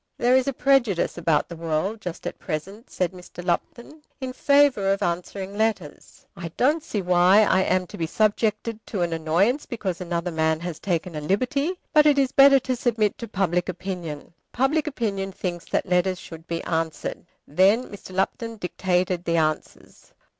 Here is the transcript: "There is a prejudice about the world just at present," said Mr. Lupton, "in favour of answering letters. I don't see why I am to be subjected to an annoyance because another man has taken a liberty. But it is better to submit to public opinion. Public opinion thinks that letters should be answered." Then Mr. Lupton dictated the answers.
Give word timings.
"There 0.17 0.35
is 0.35 0.47
a 0.47 0.51
prejudice 0.51 1.15
about 1.15 1.47
the 1.47 1.55
world 1.55 2.01
just 2.01 2.25
at 2.25 2.39
present," 2.39 2.89
said 2.89 3.11
Mr. 3.11 3.45
Lupton, 3.45 4.01
"in 4.19 4.33
favour 4.33 4.91
of 4.91 5.03
answering 5.03 5.55
letters. 5.55 6.25
I 6.35 6.47
don't 6.57 6.81
see 6.81 7.03
why 7.03 7.43
I 7.43 7.61
am 7.61 7.85
to 7.85 7.99
be 7.99 8.07
subjected 8.07 8.83
to 8.87 9.03
an 9.03 9.13
annoyance 9.13 9.67
because 9.67 10.01
another 10.01 10.31
man 10.31 10.59
has 10.61 10.79
taken 10.79 11.13
a 11.15 11.21
liberty. 11.21 11.77
But 11.93 12.07
it 12.07 12.17
is 12.17 12.31
better 12.31 12.57
to 12.61 12.75
submit 12.75 13.19
to 13.19 13.27
public 13.27 13.69
opinion. 13.69 14.33
Public 14.51 14.87
opinion 14.87 15.31
thinks 15.33 15.65
that 15.65 15.85
letters 15.87 16.17
should 16.19 16.47
be 16.47 16.63
answered." 16.63 17.23
Then 17.47 17.85
Mr. 17.91 18.11
Lupton 18.15 18.55
dictated 18.55 19.23
the 19.25 19.37
answers. 19.37 20.13